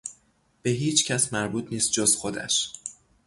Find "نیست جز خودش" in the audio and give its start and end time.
1.71-2.73